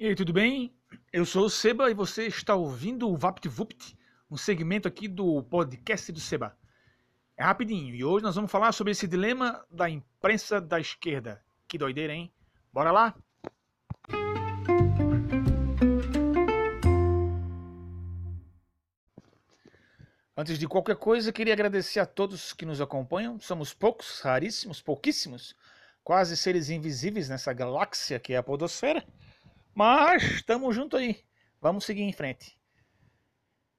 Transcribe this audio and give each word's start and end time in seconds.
E 0.00 0.06
aí, 0.06 0.14
tudo 0.14 0.32
bem? 0.32 0.72
Eu 1.12 1.26
sou 1.26 1.46
o 1.46 1.50
Seba 1.50 1.90
e 1.90 1.94
você 1.94 2.28
está 2.28 2.54
ouvindo 2.54 3.10
o 3.10 3.16
VaptVupt, 3.16 3.98
um 4.30 4.36
segmento 4.36 4.86
aqui 4.86 5.08
do 5.08 5.42
podcast 5.42 6.12
do 6.12 6.20
Seba. 6.20 6.56
É 7.36 7.42
rapidinho 7.42 7.92
e 7.92 8.04
hoje 8.04 8.22
nós 8.22 8.36
vamos 8.36 8.48
falar 8.48 8.70
sobre 8.70 8.92
esse 8.92 9.08
dilema 9.08 9.66
da 9.68 9.90
imprensa 9.90 10.60
da 10.60 10.78
esquerda. 10.78 11.42
Que 11.66 11.76
doideira, 11.76 12.12
hein? 12.12 12.32
Bora 12.72 12.92
lá? 12.92 13.12
Antes 20.36 20.60
de 20.60 20.68
qualquer 20.68 20.94
coisa, 20.94 21.32
queria 21.32 21.54
agradecer 21.54 21.98
a 21.98 22.06
todos 22.06 22.52
que 22.52 22.64
nos 22.64 22.80
acompanham. 22.80 23.40
Somos 23.40 23.74
poucos, 23.74 24.20
raríssimos, 24.20 24.80
pouquíssimos, 24.80 25.56
quase 26.04 26.36
seres 26.36 26.70
invisíveis 26.70 27.28
nessa 27.28 27.52
galáxia 27.52 28.20
que 28.20 28.32
é 28.32 28.36
a 28.36 28.44
Podosfera. 28.44 29.04
Mas 29.78 30.24
estamos 30.24 30.74
junto 30.74 30.96
aí. 30.96 31.22
Vamos 31.60 31.84
seguir 31.84 32.02
em 32.02 32.12
frente. 32.12 32.58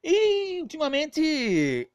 E 0.01 0.61
ultimamente 0.61 1.91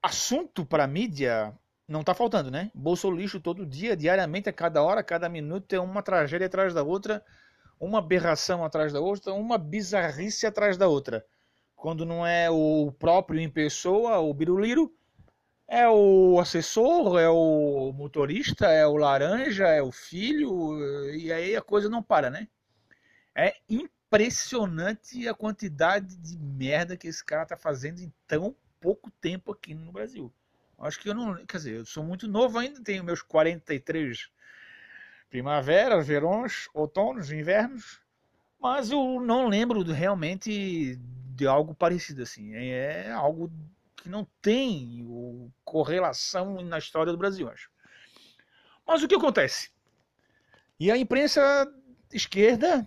assunto 0.00 0.64
para 0.64 0.86
mídia 0.86 1.52
não 1.88 2.02
está 2.02 2.14
faltando, 2.14 2.48
né? 2.48 2.70
Bolso 2.72 3.10
lixo 3.10 3.40
todo 3.40 3.66
dia, 3.66 3.96
diariamente, 3.96 4.48
a 4.48 4.52
cada 4.52 4.84
hora, 4.84 5.00
a 5.00 5.02
cada 5.02 5.28
minuto 5.28 5.72
é 5.72 5.80
uma 5.80 6.00
tragédia 6.00 6.46
atrás 6.46 6.72
da 6.72 6.84
outra, 6.84 7.24
uma 7.80 7.98
aberração 7.98 8.64
atrás 8.64 8.92
da 8.92 9.00
outra, 9.00 9.34
uma 9.34 9.58
bizarrice 9.58 10.46
atrás 10.46 10.76
da 10.76 10.86
outra. 10.86 11.26
Quando 11.74 12.06
não 12.06 12.24
é 12.24 12.48
o 12.52 12.92
próprio 13.00 13.40
em 13.40 13.50
pessoa, 13.50 14.20
o 14.20 14.32
biruliro, 14.32 14.94
é 15.66 15.88
o 15.88 16.38
assessor, 16.38 17.18
é 17.18 17.28
o 17.28 17.92
motorista, 17.92 18.66
é 18.66 18.86
o 18.86 18.96
laranja, 18.96 19.66
é 19.66 19.82
o 19.82 19.90
filho, 19.90 20.78
e 21.16 21.32
aí 21.32 21.56
a 21.56 21.60
coisa 21.60 21.88
não 21.88 22.00
para, 22.00 22.30
né? 22.30 22.46
É 23.34 23.56
impressionante 23.68 25.26
a 25.26 25.34
quantidade 25.34 26.16
de 26.16 26.36
merda 26.38 26.96
que 26.96 27.08
esse 27.08 27.24
cara 27.24 27.46
tá 27.46 27.56
fazendo 27.56 28.00
em 28.00 28.12
tão 28.26 28.54
pouco 28.80 29.10
tempo 29.10 29.52
aqui 29.52 29.74
no 29.74 29.92
Brasil. 29.92 30.32
Acho 30.78 30.98
que 31.00 31.08
eu 31.08 31.14
não. 31.14 31.46
Quer 31.46 31.56
dizer, 31.56 31.76
eu 31.76 31.86
sou 31.86 32.02
muito 32.02 32.26
novo 32.26 32.58
ainda, 32.58 32.82
tenho 32.82 33.04
meus 33.04 33.22
43 33.22 34.28
primaveras, 35.30 36.06
verões, 36.06 36.68
outonos, 36.74 37.32
invernos, 37.32 38.02
mas 38.60 38.90
eu 38.90 39.20
não 39.20 39.48
lembro 39.48 39.82
realmente 39.82 40.96
de 41.34 41.46
algo 41.46 41.74
parecido 41.74 42.22
assim. 42.22 42.54
É 42.54 43.10
algo 43.12 43.50
que 43.96 44.08
não 44.08 44.26
tem 44.42 45.52
correlação 45.64 46.60
na 46.62 46.78
história 46.78 47.12
do 47.12 47.18
Brasil, 47.18 47.48
acho. 47.48 47.70
Mas 48.86 49.02
o 49.02 49.08
que 49.08 49.14
acontece? 49.14 49.70
E 50.78 50.90
a 50.90 50.96
imprensa 50.96 51.40
esquerda 52.12 52.86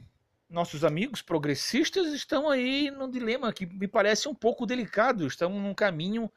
nossos 0.50 0.84
amigos 0.84 1.22
progressistas 1.22 2.14
estão 2.14 2.50
aí 2.50 2.92
num 2.92 3.10
dilema 3.10 3.52
que 3.52 3.66
me 3.66 3.88
parece 3.88 4.28
um 4.28 4.36
pouco 4.36 4.66
delicado, 4.66 5.26
estão 5.26 5.50
num 5.50 5.74
caminho 5.74 6.32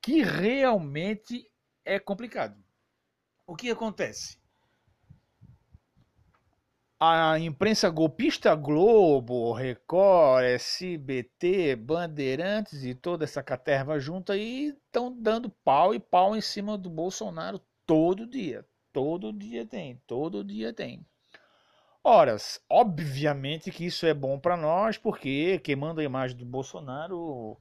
que 0.00 0.22
realmente 0.22 1.48
é 1.84 1.98
complicado. 1.98 2.56
O 3.46 3.54
que 3.54 3.70
acontece? 3.70 4.38
A 7.02 7.38
imprensa 7.38 7.88
golpista 7.88 8.54
Globo, 8.54 9.52
Record, 9.52 10.44
SBT, 10.44 11.74
Bandeirantes 11.74 12.84
e 12.84 12.94
toda 12.94 13.24
essa 13.24 13.42
caterva 13.42 13.98
junta 13.98 14.34
aí 14.34 14.66
estão 14.66 15.10
dando 15.10 15.48
pau 15.48 15.94
e 15.94 15.98
pau 15.98 16.36
em 16.36 16.42
cima 16.42 16.76
do 16.76 16.90
Bolsonaro 16.90 17.58
todo 17.86 18.26
dia. 18.26 18.66
Todo 18.92 19.32
dia 19.32 19.64
tem, 19.64 19.96
todo 20.06 20.44
dia 20.44 20.74
tem. 20.74 21.06
Ora, 22.02 22.34
obviamente 22.68 23.70
que 23.70 23.84
isso 23.84 24.06
é 24.06 24.14
bom 24.14 24.38
para 24.38 24.56
nós, 24.56 24.96
porque 24.96 25.58
queimando 25.58 26.00
a 26.00 26.04
imagem 26.04 26.36
do 26.36 26.46
Bolsonaro 26.46 27.58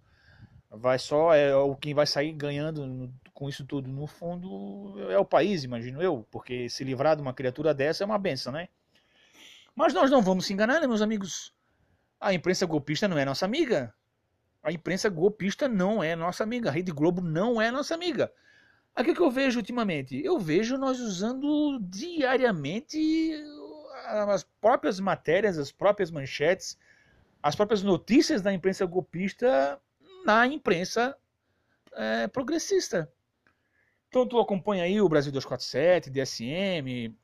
vai 0.71 0.97
só 0.97 1.33
é 1.33 1.53
o 1.55 1.75
quem 1.75 1.93
vai 1.93 2.05
sair 2.07 2.31
ganhando 2.31 3.11
com 3.33 3.49
isso 3.49 3.65
tudo 3.65 3.89
no 3.89 4.07
fundo 4.07 5.11
é 5.11 5.17
o 5.17 5.25
país, 5.25 5.63
imagino 5.63 6.01
eu, 6.01 6.25
porque 6.31 6.69
se 6.69 6.83
livrar 6.85 7.15
de 7.17 7.21
uma 7.21 7.33
criatura 7.33 7.73
dessa 7.73 8.03
é 8.03 8.05
uma 8.05 8.17
benção, 8.17 8.53
né? 8.53 8.69
Mas 9.75 9.93
nós 9.93 10.09
não 10.09 10.21
vamos 10.21 10.45
se 10.45 10.53
enganar, 10.53 10.79
né, 10.79 10.87
meus 10.87 11.01
amigos? 11.01 11.53
A 12.19 12.33
imprensa 12.33 12.65
golpista 12.65 13.07
não 13.07 13.17
é 13.17 13.25
nossa 13.25 13.45
amiga. 13.45 13.93
A 14.63 14.71
imprensa 14.71 15.09
golpista 15.09 15.67
não 15.67 16.03
é 16.03 16.15
nossa 16.15 16.43
amiga. 16.43 16.69
A 16.69 16.73
Rede 16.73 16.91
Globo 16.91 17.21
não 17.21 17.61
é 17.61 17.71
nossa 17.71 17.95
amiga. 17.95 18.31
O 18.97 19.03
que 19.03 19.17
eu 19.17 19.31
vejo 19.31 19.59
ultimamente? 19.59 20.21
Eu 20.23 20.37
vejo 20.37 20.77
nós 20.77 20.99
usando 20.99 21.79
diariamente 21.81 22.97
as 24.09 24.43
próprias 24.43 24.99
matérias, 24.99 25.57
as 25.57 25.71
próprias 25.71 26.11
manchetes, 26.11 26.77
as 27.41 27.55
próprias 27.55 27.83
notícias 27.83 28.41
da 28.41 28.53
imprensa 28.53 28.85
golpista 28.85 29.79
na 30.25 30.47
imprensa 30.47 31.15
é, 31.93 32.27
progressista. 32.27 33.11
Então 34.09 34.27
tu 34.27 34.39
acompanha 34.39 34.83
aí 34.83 34.99
o 34.99 35.07
Brasil 35.07 35.31
247, 35.31 36.09
DSM, 36.09 37.15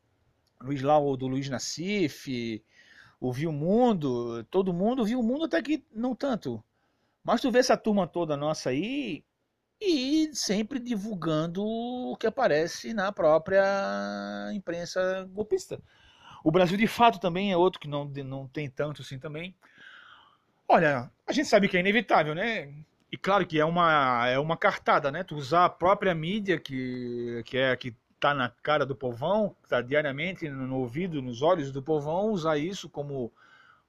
Luiz 0.62 0.82
Lau 0.82 1.18
do 1.18 1.28
Luiz 1.28 1.50
Nassif, 1.50 2.64
o 3.20 3.32
Viu 3.32 3.52
Mundo, 3.52 4.44
todo 4.46 4.74
mundo 4.74 5.04
viu 5.04 5.20
o 5.20 5.24
mundo 5.24 5.46
até 5.46 5.62
que 5.62 5.84
não 5.92 6.16
tanto. 6.16 6.64
Mas 7.24 7.42
tu 7.42 7.52
vê 7.52 7.60
essa 7.60 7.76
turma 7.76 8.08
toda 8.08 8.38
nossa 8.38 8.70
aí 8.70 9.24
e 9.82 10.30
sempre 10.34 10.80
divulgando 10.80 11.66
o 11.66 12.16
que 12.18 12.28
aparece 12.28 12.94
na 12.94 13.12
própria 13.12 13.64
imprensa 14.54 15.28
golpista. 15.34 15.82
O 16.46 16.52
Brasil, 16.52 16.78
de 16.78 16.86
fato, 16.86 17.20
também 17.20 17.52
é 17.52 17.58
outro 17.58 17.80
que 17.80 17.88
não, 17.88 18.06
não 18.06 18.48
tem 18.48 18.70
tanto 18.70 19.02
assim 19.02 19.18
também. 19.18 19.56
Olha, 20.68 21.10
a 21.26 21.34
gente 21.34 21.50
sabe 21.50 21.68
que 21.68 21.76
é 21.76 21.80
inevitável, 21.80 22.36
né? 22.36 22.72
E 23.12 23.18
claro 23.18 23.48
que 23.48 23.60
é 23.60 23.66
uma, 23.66 24.28
é 24.28 24.38
uma 24.38 24.56
cartada, 24.56 25.12
né? 25.12 25.24
Tu 25.24 25.36
usar 25.36 25.66
a 25.66 25.70
própria 25.70 26.14
mídia 26.14 26.60
que, 26.60 27.42
que 27.48 27.58
é 27.58 27.76
que 27.76 27.96
tá 28.20 28.32
na 28.36 28.48
cara 28.62 28.86
do 28.86 28.96
povão, 28.96 29.56
tá 29.68 29.82
diariamente 29.82 30.48
no 30.48 30.76
ouvido, 30.78 31.20
nos 31.20 31.42
olhos 31.42 31.72
do 31.72 31.82
povão, 31.82 32.30
usar 32.30 32.60
isso 32.60 32.88
como 32.88 33.34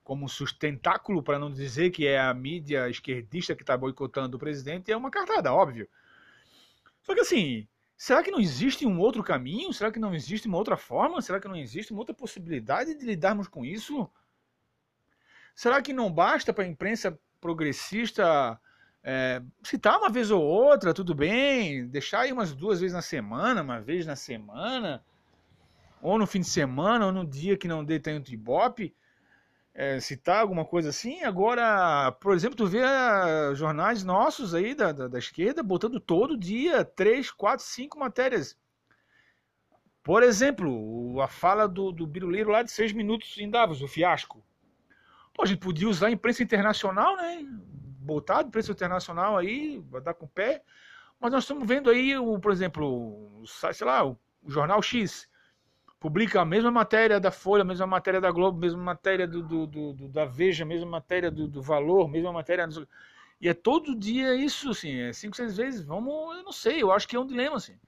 como 0.03 0.29
sustentáculo, 0.29 1.23
para 1.23 1.39
não 1.39 1.53
dizer 1.53 1.91
que 1.91 2.07
é 2.07 2.19
a 2.19 2.33
mídia 2.33 2.89
esquerdista 2.89 3.55
que 3.57 3.65
está 3.65 3.77
boicotando 3.77 4.37
o 4.37 4.41
presidente, 4.41 4.91
é 4.91 4.97
uma 4.97 5.11
cartada, 5.11 5.53
óbvio. 5.53 5.87
Só 7.03 7.13
que 7.13 7.21
assim, 7.21 7.69
Será 7.97 8.23
que 8.23 8.31
não 8.31 8.39
existe 8.39 8.87
um 8.87 9.01
outro 9.01 9.23
caminho? 9.23 9.73
Será 9.73 9.91
que 9.91 9.99
não 9.99 10.15
existe 10.15 10.47
uma 10.47 10.59
outra 10.59 10.77
forma? 10.77 11.23
Será 11.23 11.41
que 11.41 11.49
não 11.49 11.57
existe 11.57 11.93
uma 11.93 12.01
outra 12.01 12.15
possibilidade 12.15 12.95
de 12.95 13.05
lidarmos 13.05 13.49
com 13.49 13.65
isso? 13.65 14.09
Será 15.55 15.81
que 15.81 15.93
não 15.93 16.13
basta 16.13 16.53
para 16.53 16.65
a 16.65 16.69
imprensa 16.69 17.19
progressista 17.41 18.61
é, 19.03 19.41
citar 19.63 19.99
uma 19.99 20.11
vez 20.11 20.31
ou 20.31 20.43
outra, 20.43 20.93
tudo 20.93 21.15
bem, 21.15 21.87
deixar 21.87 22.21
aí 22.21 22.33
umas 22.33 22.53
duas 22.53 22.81
vezes 22.81 22.93
na 22.93 23.01
semana, 23.01 23.63
uma 23.63 23.81
vez 23.81 24.05
na 24.05 24.17
semana, 24.17 25.03
ou 26.03 26.19
no 26.19 26.27
fim 26.27 26.41
de 26.41 26.49
semana, 26.49 27.07
ou 27.07 27.13
no 27.13 27.25
dia 27.25 27.57
que 27.57 27.69
não 27.69 27.85
dê 27.85 27.99
tanto 27.99 28.35
ibope? 28.35 28.95
É, 29.77 30.01
citar 30.01 30.41
alguma 30.41 30.65
coisa 30.65 30.89
assim. 30.89 31.23
Agora, 31.23 32.11
por 32.13 32.35
exemplo, 32.35 32.57
tu 32.57 32.67
vê 32.67 32.83
ah, 32.83 33.53
jornais 33.55 34.03
nossos 34.03 34.55
aí 34.55 34.75
da, 34.75 34.91
da, 34.91 35.07
da, 35.07 35.19
esquerda 35.19 35.63
botando 35.63 36.01
todo 36.01 36.37
dia 36.37 36.83
três, 36.83 37.31
quatro, 37.31 37.65
cinco 37.65 37.99
matérias. 37.99 38.59
Por 40.03 40.23
exemplo, 40.23 41.21
a 41.21 41.29
fala 41.29 41.69
do, 41.69 41.93
do 41.93 42.07
Biruleiro 42.07 42.51
lá 42.51 42.63
de 42.63 42.71
seis 42.71 42.93
minutos 42.93 43.37
em 43.39 43.51
Davos, 43.51 43.83
o 43.83 43.89
fiasco. 43.89 44.43
Pô, 45.35 45.43
a 45.43 45.47
gente 45.47 45.59
podia 45.59 45.89
usar 45.89 46.07
a 46.07 46.11
imprensa 46.11 46.43
internacional, 46.43 47.15
né? 47.17 47.45
Botar 47.45 48.39
a 48.39 48.43
imprensa 48.43 48.73
internacional 48.73 49.37
aí, 49.37 49.85
dar 50.03 50.15
com 50.15 50.25
o 50.25 50.29
pé. 50.29 50.63
Mas 51.21 51.33
nós 51.33 51.45
estamos 51.45 51.69
vendo 51.69 51.91
aí, 51.91 52.17
o, 52.17 52.39
por 52.39 52.51
exemplo, 52.51 53.43
sei 53.45 53.87
lá, 53.87 54.07
o 54.07 54.19
Jornal 54.47 54.81
X 54.81 55.29
publica 55.99 56.41
a 56.41 56.45
mesma 56.45 56.71
matéria 56.71 57.19
da 57.19 57.31
Folha, 57.31 57.63
a 57.63 57.65
mesma 57.65 57.87
matéria 57.87 58.21
da 58.21 58.31
Globo, 58.31 58.59
a 58.59 58.61
mesma 58.61 58.83
matéria 58.83 59.27
do, 59.27 59.43
do, 59.43 59.67
do 59.67 60.09
da 60.09 60.25
Veja, 60.25 60.65
a 60.65 60.67
mesma 60.67 60.87
matéria 60.87 61.31
do, 61.31 61.49
do 61.49 61.63
Valor, 61.63 62.07
a 62.07 62.09
mesma 62.09 62.33
matéria. 62.33 62.69
E 63.41 63.49
é 63.49 63.55
todo 63.55 63.95
dia 63.95 64.35
isso, 64.35 64.71
assim, 64.71 65.01
é 65.01 65.13
cinco, 65.13 65.37
seis 65.37 65.57
vezes. 65.57 65.83
Vamos, 65.83 66.37
eu 66.37 66.43
não 66.43 66.53
sei, 66.53 66.83
eu 66.83 66.93
acho 66.93 67.09
que 67.09 67.17
é 67.17 67.21
um 67.21 67.27
dilema, 67.27 67.57
assim. 67.57 67.79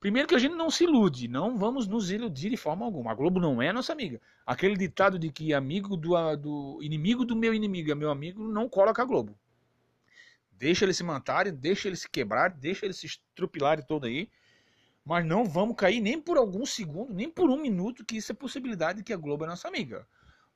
Primeiro 0.00 0.28
que 0.28 0.34
a 0.34 0.38
gente 0.38 0.54
não 0.54 0.70
se 0.70 0.84
ilude, 0.84 1.28
não 1.28 1.56
vamos 1.56 1.86
nos 1.86 2.10
iludir 2.10 2.50
de 2.50 2.58
forma 2.58 2.84
alguma. 2.84 3.10
A 3.10 3.14
Globo 3.14 3.40
não 3.40 3.62
é 3.62 3.72
nossa 3.72 3.92
amiga. 3.92 4.20
Aquele 4.44 4.76
ditado 4.76 5.18
de 5.18 5.30
que 5.30 5.54
amigo 5.54 5.96
do, 5.96 6.36
do 6.36 6.78
inimigo 6.82 7.24
do 7.24 7.34
meu 7.34 7.54
inimigo 7.54 7.90
é 7.90 7.94
meu 7.94 8.10
amigo, 8.10 8.46
não 8.46 8.68
coloca 8.68 9.00
a 9.00 9.04
Globo. 9.04 9.34
Deixa 10.52 10.84
eles 10.84 10.98
se 10.98 11.02
matarem, 11.02 11.54
deixa 11.54 11.88
eles 11.88 12.00
se 12.00 12.10
quebrar, 12.10 12.50
deixa 12.50 12.84
eles 12.84 12.98
se 12.98 13.06
estrupilarem 13.06 13.84
todo 13.84 14.04
aí 14.04 14.28
mas 15.04 15.24
não 15.26 15.44
vamos 15.44 15.76
cair 15.76 16.00
nem 16.00 16.20
por 16.20 16.36
algum 16.38 16.64
segundo, 16.64 17.12
nem 17.12 17.28
por 17.28 17.50
um 17.50 17.60
minuto, 17.60 18.04
que 18.04 18.16
isso 18.16 18.32
é 18.32 18.34
possibilidade 18.34 19.02
que 19.02 19.12
a 19.12 19.16
Globo 19.16 19.44
é 19.44 19.48
nossa 19.48 19.68
amiga. 19.68 20.06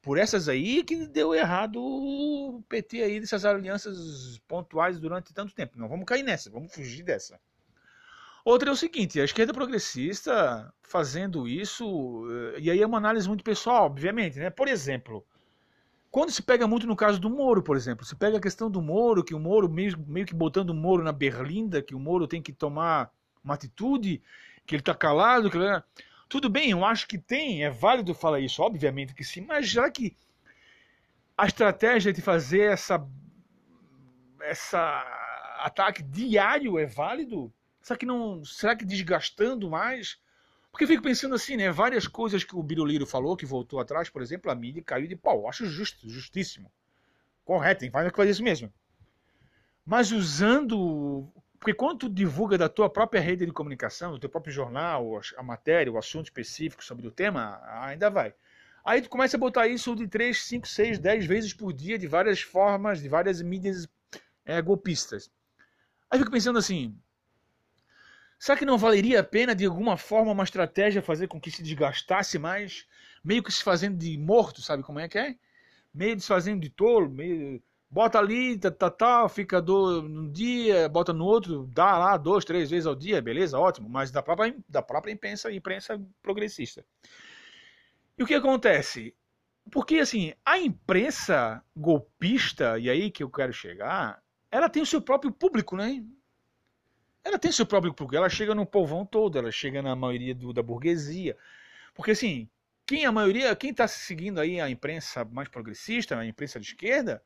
Por 0.01 0.17
essas 0.17 0.49
aí 0.49 0.83
que 0.83 1.07
deu 1.07 1.35
errado 1.35 1.77
o 1.81 2.63
PT 2.69 3.03
aí 3.03 3.21
dessas 3.21 3.45
alianças 3.45 4.41
pontuais 4.49 4.99
durante 4.99 5.35
tanto 5.35 5.55
tempo. 5.55 5.79
Não 5.79 5.89
vamos 5.89 6.07
cair 6.07 6.23
nessa, 6.23 6.51
vamos 6.51 6.73
fugir 6.73 7.03
dessa. 7.03 7.39
Outra 8.45 8.71
é 8.71 8.73
o 8.73 8.77
seguinte, 8.77 9.21
a 9.21 9.25
esquerda 9.25 9.53
progressista 9.53 10.73
fazendo 10.83 11.47
isso, 11.47 12.27
eh, 12.55 12.61
e 12.61 12.71
aí 12.71 12.81
é 12.81 12.87
uma 12.87 12.97
análise 12.97 13.29
muito 13.29 13.45
pessoal, 13.45 13.85
obviamente, 13.85 14.39
né? 14.39 14.49
Por 14.49 14.69
exemplo, 14.69 15.27
quando 16.11 16.31
se 16.31 16.43
pega 16.43 16.67
muito 16.67 16.87
no 16.87 16.97
caso 16.97 17.21
do 17.21 17.29
Moro, 17.29 17.63
por 17.63 17.77
exemplo, 17.77 18.07
se 18.07 18.17
pega 18.17 18.39
a 18.39 18.41
questão 18.41 18.71
do 18.71 18.81
Moro, 18.81 19.23
que 19.23 19.35
o 19.35 19.39
Moro 19.39 19.69
meio, 19.69 19.99
meio 20.07 20.25
que 20.25 20.35
botando 20.35 20.71
o 20.71 20.75
Moro 20.75 21.03
na 21.03 21.13
berlinda, 21.13 21.83
que 21.83 21.95
o 21.95 22.01
Moro 22.01 22.27
tem 22.27 22.41
que 22.41 22.53
tomar 22.53 23.13
uma 23.43 23.55
atitude, 23.55 24.23
que 24.67 24.75
ele 24.75 24.83
está 24.83 24.95
calado, 24.95 25.51
que. 25.51 25.59
É, 25.59 25.83
tudo 26.29 26.51
bem, 26.51 26.71
eu 26.71 26.85
acho 26.85 27.09
que 27.09 27.17
tem, 27.17 27.65
é 27.65 27.71
válido 27.71 28.15
falar 28.15 28.41
isso, 28.41 28.63
obviamente 28.63 29.15
que 29.15 29.25
sim, 29.25 29.41
mas 29.41 29.67
já 29.69 29.91
que 29.91 30.15
a 31.37 31.47
estratégia 31.47 32.13
de 32.13 32.21
fazer 32.21 32.73
essa, 32.73 33.07
essa 34.43 34.79
ataque 35.61 36.03
diário 36.03 36.79
é 36.79 36.85
válido, 36.85 37.53
será 37.81 37.97
que 37.97 38.05
não, 38.05 38.45
será 38.45 38.77
que 38.77 38.85
desgastando 38.85 39.71
mais? 39.71 40.19
Porque 40.71 40.85
eu 40.85 40.89
fico 40.89 41.03
pensando 41.03 41.35
assim, 41.35 41.57
né? 41.57 41.71
Várias 41.71 42.07
coisas 42.07 42.45
que 42.45 42.55
o 42.55 42.63
Biruliro 42.63 43.07
falou, 43.07 43.37
que 43.37 43.47
voltou 43.47 43.81
atrás, 43.81 44.09
por 44.11 44.23
exemplo, 44.23 44.51
a 44.51 44.55
mídia 44.55 44.83
caiu 44.83 45.09
de 45.09 45.17
pau. 45.17 45.49
Acho 45.49 45.67
justo, 45.67 46.09
justíssimo. 46.09 46.71
Correto, 47.45 47.81
tem 47.81 47.91
que 47.91 48.17
fazer 48.17 48.31
isso 48.31 48.43
mesmo. 48.43 48.73
Mas 49.85 50.13
usando. 50.13 51.27
Porque 51.59 51.75
quando 51.75 51.99
tu 51.99 52.09
divulga 52.09 52.57
da 52.57 52.69
tua 52.69 52.89
própria 52.89 53.21
rede 53.21 53.45
de 53.45 53.53
comunicação, 53.53 54.13
do 54.13 54.19
teu 54.19 54.31
próprio 54.31 54.53
jornal, 54.53 55.21
a 55.37 55.43
matéria, 55.43 55.93
o 55.93 55.99
assunto 55.99 56.27
específico 56.27 56.85
sobre 56.85 57.07
o 57.07 57.11
tema, 57.11 57.61
ainda 57.83 58.09
vai. 58.09 58.33
Aí 58.85 59.03
tu 59.03 59.11
começa 59.11 59.37
a 59.37 59.41
botar 59.41 59.67
isso 59.67 59.95
de 59.95 60.07
3, 60.07 60.41
5, 60.45 60.69
6, 60.69 60.99
10 60.99 61.27
vezes 61.27 61.53
por 61.53 61.73
dia, 61.73 61.99
de 61.99 62.07
várias 62.07 62.41
formas, 62.41 63.03
de 63.03 63.09
várias 63.09 63.43
mídias 63.43 63.89
é, 64.45 64.63
golpistas. 64.63 65.31
Aí 66.11 66.19
fico 66.19 66.31
pensando 66.31 66.59
assim, 66.59 66.97
Será 68.39 68.57
que 68.57 68.65
não 68.65 68.79
valeria 68.79 69.21
a 69.21 69.25
pena, 69.25 69.55
de 69.55 69.67
alguma 69.67 69.97
forma, 69.97 70.31
uma 70.31 70.45
estratégia 70.45 71.03
fazer 71.03 71.27
com 71.27 71.41
que 71.41 71.51
se 71.51 71.63
desgastasse 71.63 72.39
mais? 72.39 72.87
Meio 73.23 73.43
que 73.43 73.53
se 73.53 73.65
fazendo 73.65 73.99
de 73.99 74.17
morto, 74.17 74.63
sabe 74.63 74.83
como 74.85 75.01
é 75.01 75.09
que 75.09 75.19
é? 75.19 75.35
Meio 75.93 76.15
desfazendo 76.15 76.61
de 76.61 76.71
tolo, 76.71 77.11
meio. 77.11 77.61
Bota 77.91 78.19
ali, 78.19 78.59
tá, 78.59 78.71
tá, 78.71 78.91
tá, 78.91 79.29
fica 79.29 79.63
do, 79.63 80.29
dia, 80.31 80.89
bota 80.89 81.13
no 81.13 81.25
outro, 81.25 81.67
dá 81.67 81.97
lá 81.97 82.17
dois, 82.17 82.45
três 82.45 82.71
vezes 82.71 82.87
ao 82.87 82.95
dia, 82.95 83.23
beleza, 83.23 83.59
ótimo, 83.59 83.89
mas 83.89 84.11
da 84.11 84.23
própria, 84.23 84.55
da 84.69 84.83
própria 84.83 85.13
imprensa, 85.13 85.51
imprensa 85.51 86.01
progressista. 86.23 86.85
E 88.19 88.23
o 88.23 88.27
que 88.27 88.35
acontece? 88.35 89.15
Porque, 89.71 89.97
assim, 89.97 90.35
a 90.45 90.59
imprensa 90.59 91.63
golpista, 91.75 92.79
e 92.79 92.91
aí 92.91 93.11
que 93.11 93.23
eu 93.23 93.31
quero 93.31 93.53
chegar, 93.53 94.23
ela 94.51 94.69
tem 94.69 94.83
o 94.83 94.87
seu 94.87 95.01
próprio 95.01 95.33
público, 95.33 95.77
né? 95.77 96.05
ela 97.29 97.39
tem 97.39 97.53
seu 97.53 97.67
próprio 97.67 97.93
público, 97.93 98.17
ela 98.17 98.29
chega 98.29 98.55
no 98.55 98.67
povão 98.67 99.05
todo, 99.05 99.39
ela 99.39 99.51
chega 99.51 99.83
na 99.83 99.95
maioria 99.95 100.35
do, 100.35 100.53
da 100.53 100.63
burguesia. 100.63 101.37
Porque 101.95 102.13
assim, 102.13 102.49
quem 102.87 103.05
a 103.05 103.13
maioria, 103.13 103.55
quem 103.55 103.71
está 103.71 103.87
seguindo 103.87 104.41
aí 104.41 104.61
a 104.61 104.71
imprensa 104.71 105.25
mais 105.25 105.49
progressista, 105.49 106.19
a 106.19 106.27
imprensa 106.27 106.59
de 106.59 106.69
esquerda, 106.69 107.23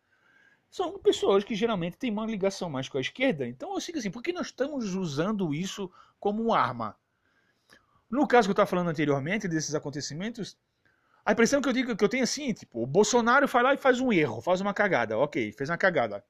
são 0.73 0.99
pessoas 0.99 1.45
que 1.45 1.55
geralmente 1.55 1.99
têm 1.99 2.11
uma 2.11 2.25
ligação 2.25 2.71
mais 2.71 2.89
com 2.89 2.97
a 2.97 3.01
esquerda. 3.03 3.47
Então 3.47 3.75
eu 3.75 3.81
sigo 3.81 3.99
assim, 3.99 4.11
por 4.11 4.23
que 4.23 4.33
nós 4.33 4.47
estamos 4.47 4.95
usando 4.95 5.55
isso 5.55 5.93
como 6.19 6.55
arma? 6.55 6.97
No 8.11 8.27
caso 8.27 8.49
que 8.49 8.53
eu 8.53 8.55
estava 8.55 8.71
falando 8.71 8.89
anteriormente 8.89 9.47
desses 9.47 9.75
acontecimentos, 9.75 10.57
a 11.27 11.33
impressão 11.33 11.61
que 11.61 11.69
eu 11.69 11.75
digo 11.75 11.95
que 11.95 12.03
eu 12.03 12.09
tenho 12.09 12.23
é 12.23 12.25
assim, 12.25 12.55
tipo, 12.55 12.83
o 12.83 12.87
Bolsonaro 12.87 13.47
vai 13.47 13.63
lá 13.63 13.75
e 13.75 13.77
faz 13.77 14.01
um 14.01 14.11
erro, 14.11 14.41
faz 14.41 14.63
uma 14.63 14.73
cagada, 14.73 15.19
ok, 15.19 15.53
fez 15.53 15.69
uma 15.69 15.77
cagada. 15.77 16.25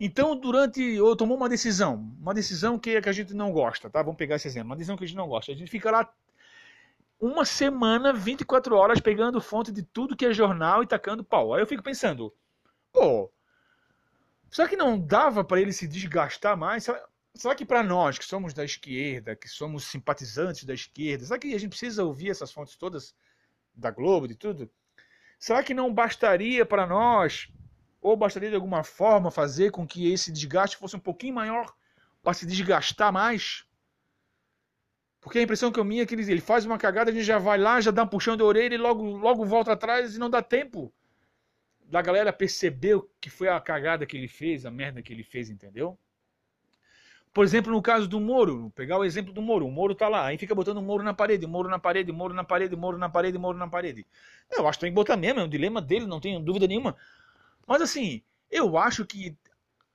Então, 0.00 0.34
durante. 0.34 0.98
Ou 0.98 1.14
tomou 1.14 1.36
uma 1.36 1.48
decisão, 1.48 1.96
uma 2.18 2.32
decisão 2.32 2.78
que, 2.78 2.98
que 3.02 3.08
a 3.10 3.12
gente 3.12 3.34
não 3.34 3.52
gosta, 3.52 3.90
tá? 3.90 4.02
Vamos 4.02 4.16
pegar 4.16 4.36
esse 4.36 4.48
exemplo, 4.48 4.70
uma 4.70 4.76
decisão 4.76 4.96
que 4.96 5.04
a 5.04 5.06
gente 5.06 5.16
não 5.18 5.28
gosta. 5.28 5.52
A 5.52 5.54
gente 5.54 5.70
fica 5.70 5.90
lá 5.90 6.10
uma 7.20 7.44
semana, 7.44 8.10
24 8.10 8.74
horas, 8.74 9.00
pegando 9.00 9.38
fonte 9.38 9.70
de 9.70 9.82
tudo 9.82 10.16
que 10.16 10.24
é 10.24 10.32
jornal 10.32 10.82
e 10.82 10.86
tacando 10.86 11.22
pau. 11.22 11.52
Aí 11.52 11.60
eu 11.60 11.66
fico 11.66 11.82
pensando, 11.82 12.32
pô, 12.90 13.30
será 14.50 14.68
que 14.68 14.76
não 14.76 14.98
dava 14.98 15.44
para 15.44 15.60
ele 15.60 15.72
se 15.72 15.86
desgastar 15.86 16.56
mais? 16.56 16.84
Será, 16.84 17.06
será 17.34 17.54
que 17.54 17.64
para 17.64 17.82
nós, 17.82 18.18
que 18.18 18.24
somos 18.24 18.52
da 18.52 18.64
esquerda, 18.64 19.36
que 19.36 19.48
somos 19.48 19.84
simpatizantes 19.84 20.64
da 20.64 20.74
esquerda, 20.74 21.24
será 21.24 21.38
que 21.38 21.54
a 21.54 21.58
gente 21.58 21.70
precisa 21.70 22.04
ouvir 22.04 22.30
essas 22.30 22.52
fontes 22.52 22.76
todas 22.76 23.14
da 23.74 23.90
Globo, 23.90 24.26
de 24.26 24.34
tudo? 24.34 24.70
Será 25.38 25.62
que 25.62 25.72
não 25.72 25.92
bastaria 25.92 26.66
para 26.66 26.86
nós 26.86 27.48
ou 28.00 28.16
bastaria 28.16 28.50
de 28.50 28.54
alguma 28.54 28.82
forma 28.82 29.30
fazer 29.30 29.70
com 29.70 29.86
que 29.86 30.12
esse 30.12 30.32
desgaste 30.32 30.76
fosse 30.76 30.96
um 30.96 31.00
pouquinho 31.00 31.34
maior 31.34 31.72
para 32.22 32.34
se 32.34 32.46
desgastar 32.46 33.12
mais? 33.12 33.64
Porque 35.20 35.38
a 35.38 35.42
impressão 35.42 35.70
que 35.70 35.78
eu 35.78 35.84
minha 35.84 36.02
é 36.02 36.06
que 36.06 36.14
ele, 36.14 36.30
ele 36.30 36.40
faz 36.40 36.64
uma 36.64 36.78
cagada, 36.78 37.10
a 37.10 37.14
gente 37.14 37.24
já 37.24 37.38
vai 37.38 37.58
lá, 37.58 37.80
já 37.80 37.90
dá 37.90 38.02
um 38.02 38.08
puxão 38.08 38.36
de 38.36 38.42
orelha 38.42 38.74
e 38.74 38.78
logo, 38.78 39.04
logo 39.16 39.44
volta 39.44 39.72
atrás 39.72 40.16
e 40.16 40.18
não 40.18 40.30
dá 40.30 40.42
tempo 40.42 40.92
da 41.90 42.00
galera 42.00 42.32
perceber 42.32 43.00
que 43.20 43.28
foi 43.28 43.48
a 43.48 43.60
cagada 43.60 44.06
que 44.06 44.16
ele 44.16 44.28
fez, 44.28 44.64
a 44.64 44.70
merda 44.70 45.02
que 45.02 45.12
ele 45.12 45.24
fez, 45.24 45.50
entendeu? 45.50 45.98
Por 47.32 47.44
exemplo, 47.44 47.70
no 47.72 47.80
caso 47.80 48.08
do 48.08 48.18
Moro, 48.18 48.72
pegar 48.74 48.98
o 48.98 49.04
exemplo 49.04 49.32
do 49.32 49.40
Moro, 49.42 49.66
o 49.66 49.70
Moro 49.70 49.94
tá 49.94 50.08
lá, 50.08 50.26
aí 50.26 50.38
fica 50.38 50.54
botando 50.54 50.78
o 50.78 50.82
Moro 50.82 51.02
na 51.02 51.14
parede, 51.14 51.46
Moro 51.46 51.68
na 51.68 51.78
parede, 51.78 52.10
Moro 52.10 52.34
na 52.34 52.44
parede, 52.44 52.76
Moro 52.76 52.98
na 52.98 53.08
parede, 53.08 53.38
Moro 53.38 53.58
na 53.58 53.68
parede. 53.68 54.06
Eu 54.50 54.66
acho 54.66 54.78
que 54.78 54.86
tem 54.86 54.90
que 54.90 54.96
botar 54.96 55.16
mesmo, 55.16 55.40
é 55.40 55.44
um 55.44 55.48
dilema 55.48 55.80
dele, 55.80 56.06
não 56.06 56.20
tenho 56.20 56.40
dúvida 56.40 56.66
nenhuma. 56.66 56.96
Mas 57.66 57.82
assim, 57.82 58.22
eu 58.50 58.76
acho 58.76 59.04
que 59.04 59.36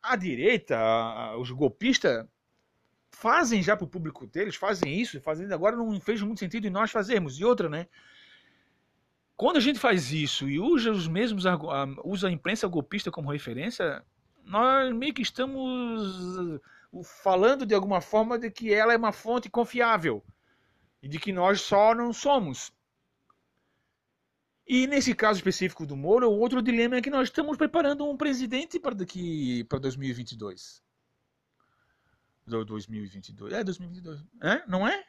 a 0.01 0.15
direita, 0.15 0.77
os 1.37 1.51
golpistas, 1.51 2.25
fazem 3.09 3.61
já 3.61 3.75
para 3.75 3.85
o 3.85 3.89
público 3.89 4.27
deles, 4.27 4.55
fazem 4.55 4.99
isso, 4.99 5.19
fazendo 5.21 5.53
agora 5.53 5.75
não 5.75 5.99
fez 5.99 6.21
muito 6.21 6.39
sentido 6.39 6.67
em 6.67 6.69
nós 6.69 6.91
fazermos. 6.91 7.39
E 7.39 7.43
outra, 7.43 7.67
né? 7.67 7.87
Quando 9.37 9.57
a 9.57 9.59
gente 9.59 9.79
faz 9.79 10.11
isso 10.11 10.49
e 10.49 10.59
usa 10.59 10.91
os 10.91 11.07
mesmos 11.07 11.43
usa 12.03 12.27
a 12.27 12.31
imprensa 12.31 12.67
golpista 12.67 13.11
como 13.11 13.31
referência, 13.31 14.03
nós 14.43 14.93
meio 14.93 15.13
que 15.13 15.21
estamos 15.21 16.61
falando 17.21 17.65
de 17.65 17.75
alguma 17.75 17.99
forma 17.99 18.39
de 18.39 18.49
que 18.49 18.73
ela 18.73 18.93
é 18.93 18.97
uma 18.97 19.11
fonte 19.11 19.49
confiável 19.49 20.23
e 21.03 21.09
de 21.09 21.19
que 21.19 21.33
nós 21.33 21.61
só 21.61 21.93
não 21.93 22.13
somos. 22.13 22.71
E 24.67 24.87
nesse 24.87 25.13
caso 25.13 25.37
específico 25.37 25.85
do 25.85 25.95
Moro, 25.95 26.29
o 26.29 26.39
outro 26.39 26.61
dilema 26.61 26.95
é 26.95 27.01
que 27.01 27.09
nós 27.09 27.27
estamos 27.27 27.57
preparando 27.57 28.09
um 28.09 28.17
presidente 28.17 28.79
para 28.79 28.95
daqui 28.95 29.63
para 29.65 29.79
2022. 29.79 30.81
2022. 32.47 33.53
É 33.53 33.63
2022. 33.63 34.25
É? 34.41 34.65
Não 34.67 34.87
é? 34.87 35.03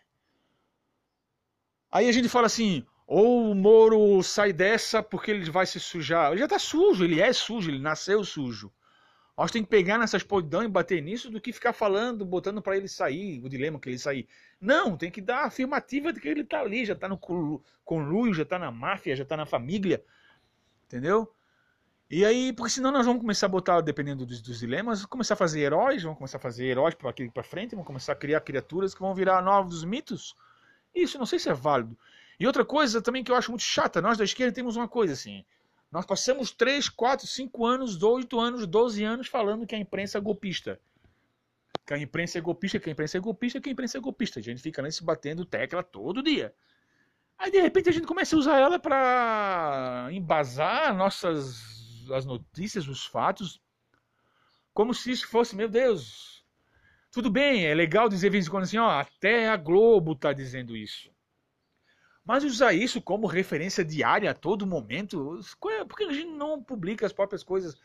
Aí 1.91 2.09
a 2.09 2.13
gente 2.13 2.29
fala 2.29 2.47
assim, 2.47 2.85
ou 3.07 3.51
o 3.51 3.55
Moro 3.55 4.23
sai 4.23 4.53
dessa 4.53 5.03
porque 5.03 5.31
ele 5.31 5.51
vai 5.51 5.65
se 5.65 5.79
sujar. 5.79 6.31
Ele 6.33 6.41
já 6.41 6.47
está 6.47 6.59
sujo, 6.59 7.05
ele 7.05 7.21
é 7.21 7.33
sujo, 7.33 7.71
ele 7.71 7.79
nasceu 7.79 8.25
sujo. 8.25 8.73
Nós 9.37 9.51
tem 9.51 9.63
que 9.63 9.69
pegar 9.69 9.99
nessas 9.99 10.23
podidão 10.23 10.65
e 10.65 10.69
bater 10.69 11.03
nisso 11.03 11.31
do 11.31 11.41
que 11.41 11.53
ficar 11.53 11.75
falando, 11.75 12.25
botando 12.25 12.63
para 12.63 12.77
ele 12.77 12.89
sair, 12.89 13.45
o 13.45 13.49
dilema 13.51 13.79
que 13.79 13.89
ele 13.89 13.99
sair. 13.99 14.27
Não, 14.59 14.97
tem 14.97 15.11
que 15.11 15.21
dar 15.21 15.43
a 15.43 15.47
afirmativa 15.47 16.11
de 16.11 16.21
que 16.21 16.27
ele 16.27 16.41
está 16.41 16.61
ali, 16.61 16.87
já 16.87 16.95
está 16.95 17.07
no 17.07 17.19
conluio, 17.85 18.33
já 18.33 18.45
está 18.45 18.59
na 18.59 18.71
máfia, 18.71 19.15
já 19.15 19.25
está 19.25 19.37
na 19.37 19.45
família. 19.45 20.03
Entendeu? 20.87 21.31
E 22.09 22.25
aí, 22.25 22.53
porque 22.53 22.71
senão 22.71 22.91
nós 22.91 23.05
vamos 23.05 23.21
começar 23.21 23.47
a 23.47 23.49
botar, 23.51 23.81
dependendo 23.83 24.25
dos, 24.25 24.41
dos 24.41 24.61
dilemas, 24.61 25.05
começar 25.05 25.35
a 25.35 25.37
fazer 25.37 25.61
heróis, 25.61 26.03
vamos 26.03 26.17
começar 26.17 26.39
a 26.39 26.41
fazer 26.41 26.65
heróis 26.65 26.95
para 26.95 27.11
aqui 27.11 27.29
para 27.31 27.43
frente, 27.43 27.73
vamos 27.73 27.87
começar 27.87 28.13
a 28.13 28.17
criar 28.17 28.41
criaturas 28.41 28.95
que 28.95 29.01
vão 29.01 29.15
virar 29.15 29.43
novos 29.43 29.85
mitos. 29.85 30.35
Isso 30.95 31.19
não 31.19 31.27
sei 31.27 31.39
se 31.39 31.51
é 31.51 31.55
válido. 31.55 31.99
E 32.39 32.47
outra 32.47 32.65
coisa 32.65 33.01
também 33.01 33.25
que 33.25 33.31
eu 33.31 33.37
acho 33.37 33.51
muito 33.51 33.63
chata, 33.63 34.03
nós 34.03 34.19
da 34.19 34.25
esquerda 34.25 34.53
temos 34.53 34.77
uma 34.77 34.89
coisa 34.89 35.13
assim. 35.13 35.45
Nós 35.91 36.05
passamos 36.05 36.51
3, 36.51 36.89
4, 36.89 37.27
5 37.27 37.65
anos, 37.65 38.03
8 38.03 38.39
anos, 38.39 38.67
12 38.67 39.05
anos 39.05 39.29
falando 39.29 39.67
que 39.67 39.75
a 39.75 39.79
imprensa 39.79 40.19
é 40.19 40.21
golpista. 40.21 40.81
Que 41.87 41.95
a 41.95 41.99
imprensa 41.99 42.39
é 42.39 42.41
golpista, 42.41 42.79
que 42.79 42.91
a 42.91 42.93
imprensa 42.93 43.17
é 43.17 43.21
golpista, 43.21 43.61
que 43.61 43.69
a 43.69 43.73
imprensa 43.73 43.97
é 43.97 44.01
golpista. 44.01 44.41
A 44.41 44.43
gente 44.43 44.61
fica 44.61 44.83
nesse 44.83 45.05
batendo 45.05 45.45
tecla 45.45 45.83
todo 45.83 46.23
dia. 46.23 46.55
Aí 47.39 47.51
de 47.51 47.61
repente 47.61 47.89
a 47.89 47.93
gente 47.93 48.07
começa 48.07 48.35
a 48.35 48.39
usar 48.39 48.59
ela 48.59 48.79
para 48.79 50.09
embasar 50.11 50.95
nossas 50.97 51.77
as 52.13 52.25
notícias, 52.25 52.89
os 52.89 53.05
fatos, 53.05 53.61
como 54.73 54.95
se 54.95 55.11
isso 55.11 55.29
fosse, 55.29 55.57
meu 55.57 55.69
Deus. 55.69 56.45
Tudo 57.11 57.31
bem, 57.31 57.67
é 57.67 57.75
legal 57.75 58.09
dizer 58.09 58.31
vez 58.31 58.47
em 58.47 58.51
quando 58.51 58.65
assim, 58.65 58.79
ó, 58.79 58.91
até 58.91 59.49
a 59.49 59.57
Globo 59.57 60.13
está 60.13 60.33
dizendo 60.33 60.77
isso. 60.77 61.11
Mas 62.27 62.43
usar 62.43 62.73
isso 62.73 63.01
como 63.01 63.29
referência 63.29 63.85
diária 63.85 64.33
a 64.33 64.35
todo 64.35 64.67
momento, 64.67 65.39
é, 65.71 65.85
por 65.85 65.97
que 65.97 66.05
a 66.05 66.13
gente 66.13 66.33
não 66.33 66.61
publica 66.61 67.07
as 67.07 67.13
próprias 67.13 67.45
coisas? 67.45 67.77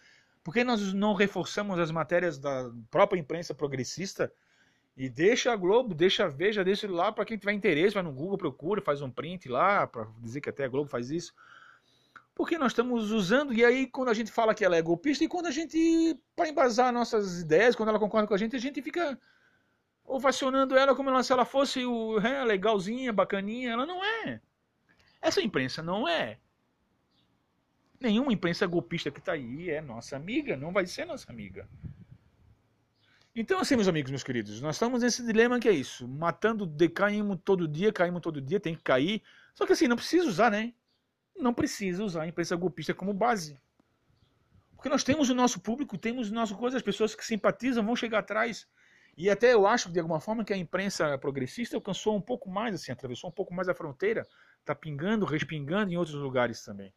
Por 0.44 0.52
que 0.52 0.64
nós 0.64 0.92
não 0.94 1.14
reforçamos 1.14 1.78
as 1.78 1.92
matérias 1.92 2.40
da 2.40 2.72
própria 2.90 3.20
imprensa 3.20 3.54
progressista 3.54 4.34
e 4.98 5.08
deixa 5.08 5.54
a 5.54 5.56
Globo, 5.56 5.94
deixa 5.94 6.26
a 6.26 6.28
Veja, 6.28 6.64
deixa 6.64 6.90
lá 6.90 7.12
para 7.12 7.24
quem 7.24 7.38
tiver 7.38 7.54
interesse, 7.54 7.94
vai 7.94 8.02
no 8.02 8.12
Google, 8.12 8.38
procura, 8.38 8.82
faz 8.82 9.04
um 9.04 9.12
print 9.12 9.48
lá 9.48 9.86
para 9.86 10.08
dizer 10.18 10.42
que 10.42 10.50
até 10.50 10.66
a 10.66 10.68
Globo 10.68 10.90
faz 10.90 11.12
isso. 11.12 11.36
Porque 12.34 12.58
nós 12.58 12.72
estamos 12.72 13.12
usando, 13.12 13.54
e 13.54 13.64
aí 13.64 13.86
quando 13.86 14.10
a 14.10 14.14
gente 14.16 14.32
fala 14.32 14.56
que 14.56 14.66
ela 14.66 14.76
é 14.76 14.82
golpista, 14.82 15.24
e 15.24 15.28
quando 15.28 15.46
a 15.46 15.52
gente, 15.52 16.20
para 16.36 16.50
embasar 16.50 16.92
nossas 16.92 17.42
ideias, 17.42 17.76
quando 17.76 17.90
ela 17.90 18.00
concorda 18.00 18.28
com 18.28 18.34
a 18.34 18.38
gente, 18.38 18.56
a 18.56 18.60
gente 18.60 18.82
fica 18.82 19.20
ovacionando 20.12 20.78
ela 20.78 20.94
como 20.94 21.24
se 21.24 21.32
ela 21.32 21.46
fosse 21.46 21.86
o, 21.86 22.20
é, 22.20 22.44
legalzinha, 22.44 23.14
bacaninha. 23.14 23.72
Ela 23.72 23.86
não 23.86 24.04
é. 24.04 24.42
Essa 25.22 25.42
imprensa 25.42 25.82
não 25.82 26.08
é. 26.08 26.38
Nenhuma 28.00 28.34
imprensa 28.34 28.68
golpista 28.68 29.10
que 29.10 29.20
está 29.20 29.34
aí 29.34 29.70
é 29.70 29.80
nossa 29.80 30.18
amiga, 30.18 30.58
não 30.58 30.74
vai 30.74 30.86
ser 30.86 31.06
nossa 31.06 31.32
amiga. 31.32 31.68
Então, 33.34 33.60
assim, 33.60 33.76
meus 33.76 33.88
amigos, 33.88 34.12
meus 34.12 34.24
queridos, 34.24 34.60
nós 34.60 34.76
estamos 34.76 35.02
nesse 35.02 35.26
dilema 35.26 35.60
que 35.60 35.70
é 35.70 35.72
isso. 35.72 36.06
Matando, 36.06 36.66
decaímos 36.66 37.40
todo 37.46 37.66
dia, 37.66 37.94
caímos 37.94 38.22
todo 38.22 38.42
dia, 38.42 38.60
tem 38.60 38.76
que 38.76 38.84
cair. 38.84 39.22
Só 39.56 39.66
que 39.66 39.72
assim, 39.72 39.88
não 39.88 39.96
precisa 39.96 40.28
usar, 40.28 40.52
né? 40.52 40.74
Não 41.38 41.54
precisa 41.54 42.04
usar 42.04 42.24
a 42.24 42.28
imprensa 42.28 42.56
golpista 42.58 42.94
como 42.94 43.14
base. 43.14 43.58
Porque 44.76 44.90
nós 44.90 45.06
temos 45.06 45.30
o 45.30 45.36
nosso 45.36 45.62
público, 45.62 45.98
temos 45.98 46.30
o 46.30 46.34
nosso 46.34 46.58
coisa, 46.58 46.76
as 46.76 46.84
pessoas 46.84 47.16
que 47.16 47.26
simpatizam 47.26 47.86
vão 47.86 47.96
chegar 47.96 48.20
atrás. 48.20 48.68
E 49.22 49.30
até 49.30 49.54
eu 49.54 49.68
acho, 49.68 49.92
de 49.92 50.00
alguma 50.00 50.20
forma, 50.20 50.44
que 50.44 50.52
a 50.52 50.58
imprensa 50.58 51.16
progressista 51.16 51.76
alcançou 51.76 52.16
um 52.18 52.22
pouco 52.22 52.50
mais, 52.50 52.74
assim, 52.74 52.92
atravessou 52.92 53.30
um 53.30 53.32
pouco 53.32 53.54
mais 53.54 53.70
a 53.70 53.76
fronteira, 53.76 54.28
está 54.60 54.74
pingando, 54.74 55.26
respingando 55.26 55.94
em 55.94 55.96
outros 55.96 56.16
lugares 56.16 56.66
também. 56.66 56.92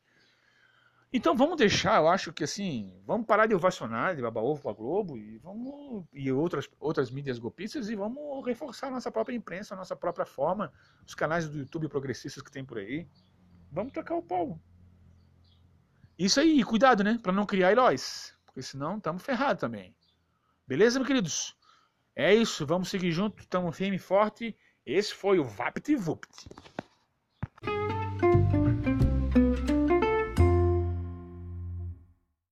Então 1.13 1.37
vamos 1.37 1.59
deixar, 1.59 2.01
eu 2.01 2.09
acho 2.09 2.33
que 2.33 2.43
assim, 2.43 2.99
vamos 3.05 3.27
parar 3.27 3.45
de 3.45 3.55
ovacionar 3.55 4.17
de 4.17 4.23
baba-ovo 4.23 4.63
para 4.63 4.73
Globo 4.73 5.19
e 5.19 5.37
vamos 5.37 6.07
e 6.15 6.33
outras 6.33 6.67
outras 6.81 7.11
mídias 7.11 7.39
golpistas 7.39 7.91
e 7.91 7.95
vamos 7.95 8.43
reforçar 8.47 8.87
a 8.87 8.93
nossa 8.93 9.13
própria 9.13 9.37
imprensa, 9.37 9.75
a 9.75 9.77
nossa 9.77 9.95
própria 9.95 10.25
forma, 10.25 10.73
os 11.07 11.15
canais 11.15 11.47
do 11.47 11.59
YouTube 11.59 11.91
progressistas 11.91 12.43
que 12.43 12.51
tem 12.51 12.65
por 12.65 12.79
aí. 12.79 13.07
Vamos 13.71 13.93
tocar 13.93 14.15
o 14.15 14.23
pau. 14.23 14.59
Isso 16.19 16.41
aí, 16.41 16.65
cuidado, 16.65 17.05
né, 17.05 17.19
para 17.23 17.33
não 17.33 17.45
criar 17.45 17.71
heróis, 17.71 18.35
porque 18.47 18.63
senão 18.63 18.97
estamos 18.97 19.23
ferrados 19.23 19.61
também. 19.61 19.95
Beleza, 20.67 20.99
meus 20.99 21.07
queridos? 21.07 21.55
É 22.17 22.33
isso, 22.33 22.65
vamos 22.65 22.91
seguir 22.91 23.11
junto, 23.11 23.41
estamos 23.41 23.77
firme 23.77 23.97
e 23.97 23.99
forte. 23.99 24.57
Esse 24.87 25.15
foi 25.15 25.39
o 25.39 25.45
Vapt 25.45 25.95
Vupt. 25.97 26.49